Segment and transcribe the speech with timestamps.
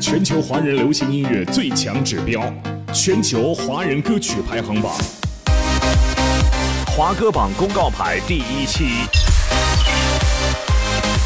[0.00, 2.42] 全球华人流行音乐最强指标——
[2.92, 4.92] 全球华人歌曲排行榜
[6.96, 8.84] 《华歌榜》公告牌第一期，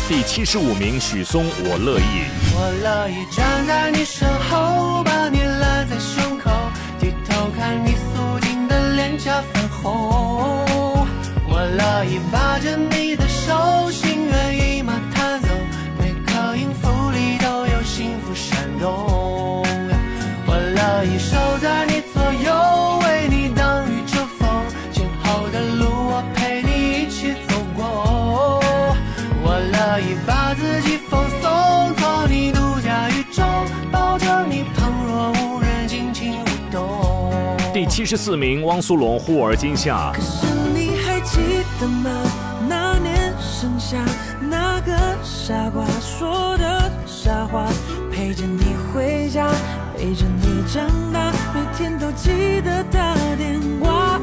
[0.06, 2.24] 第七十五名，许嵩，我乐意。
[2.54, 5.02] 我乐意站在你身后
[38.14, 41.40] 第四名汪苏泷忽而今夏可是你还记
[41.80, 42.10] 得吗
[42.68, 43.96] 那年盛夏
[44.50, 44.92] 那个
[45.24, 47.66] 傻瓜说的傻话
[48.12, 49.48] 陪着你回家
[49.96, 54.20] 陪着你长大每天都记得打电话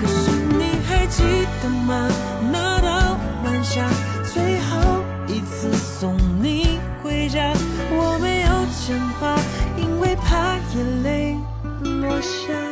[0.00, 1.24] 可是你还记
[1.64, 2.08] 得吗
[2.52, 3.84] 那道晚霞
[4.32, 7.52] 最后一次送你回家
[7.90, 8.50] 我没有
[8.86, 9.36] 讲话
[9.76, 11.36] 因为怕眼泪
[12.06, 12.71] 落下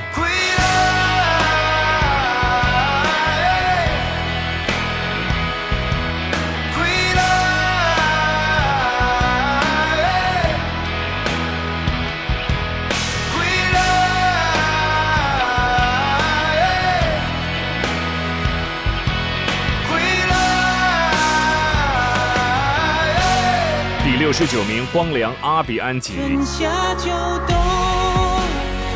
[24.40, 26.64] 第九名荒凉阿比安吉春夏
[26.94, 27.10] 秋
[27.46, 27.54] 冬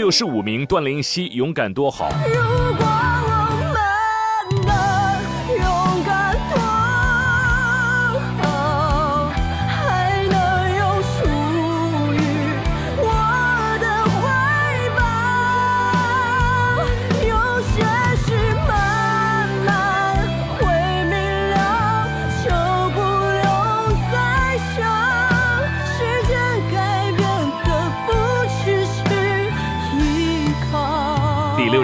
[0.00, 2.08] 六十五名，段林希，勇敢多好。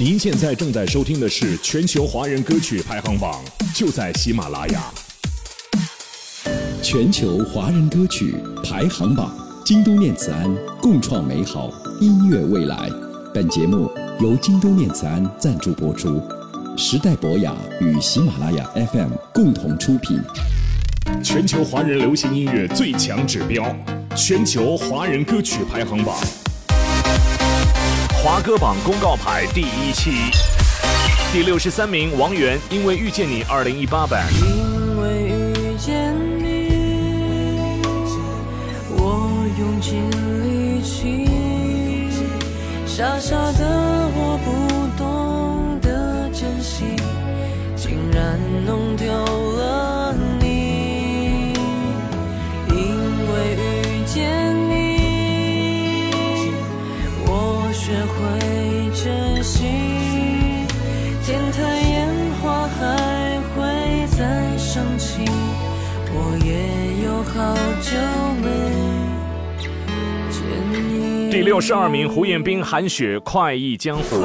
[0.00, 3.38] 您现在正在收听的是《全球华人歌曲排行榜》，
[3.78, 4.82] 就在喜马拉雅。
[6.82, 9.30] 全球华人歌曲排行榜，
[9.62, 10.48] 京都念慈庵
[10.80, 11.70] 共创美好
[12.00, 12.88] 音乐未来。
[13.34, 16.18] 本节目由京都念慈庵赞助播出，
[16.78, 18.64] 时代博雅与喜马拉雅
[18.94, 20.18] FM 共同出品。
[21.22, 23.76] 全球华人流行音乐最强指标——
[24.16, 26.16] 全球华人歌曲排行榜。
[28.22, 30.10] 华歌榜公告牌第一期，
[31.32, 34.26] 第六十三名，王源，因为遇见你二零一八版。
[34.44, 37.80] 因为遇见你，
[38.94, 40.04] 我用尽
[40.76, 42.14] 力气，
[42.84, 44.38] 傻傻的我。
[44.44, 44.69] 不。
[71.52, 74.24] 六十二名，胡彦斌、韩雪，快意江湖。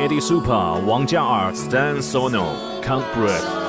[0.00, 3.59] Eddie Super, Wang Jiaer, Stan Sono, Can't Breathe.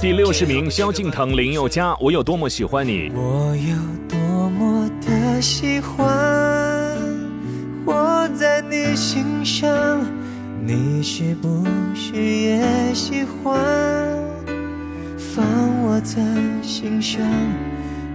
[0.00, 3.10] 第六十名，萧敬腾、林宥嘉，《我有多么喜欢你》。
[3.14, 3.76] 我有
[4.08, 6.96] 多么的喜欢
[7.84, 10.00] 活在你心上，
[10.64, 12.62] 你是不是也
[12.94, 13.54] 喜欢
[15.18, 15.44] 放
[15.84, 16.16] 我在
[16.62, 17.20] 心上？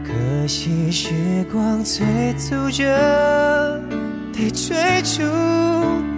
[0.04, 1.12] 可惜时
[1.52, 2.88] 光催促着
[4.34, 5.22] 得追逐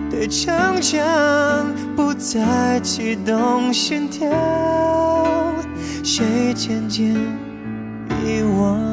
[0.09, 5.46] 的逞强，不再激动心跳。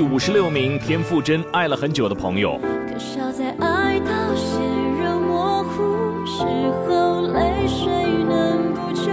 [0.00, 2.58] 五十六名田馥甄爱了很久的朋友。
[2.92, 4.58] 可笑在爱到血
[5.02, 6.42] 肉模糊时
[6.88, 7.88] 候，泪水
[8.28, 9.10] 能不救。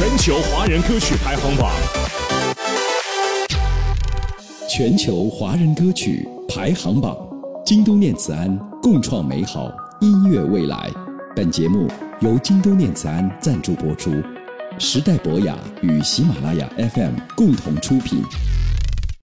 [0.00, 1.70] 全球华人歌曲排行榜。
[4.66, 7.14] 全球华人歌曲排行榜。
[7.66, 10.88] 京东念慈庵共创美好音乐未来。
[11.36, 11.86] 本节目
[12.20, 14.10] 由京东念慈庵赞助播出，
[14.78, 18.22] 时代博雅与喜马拉雅 FM 共同出品。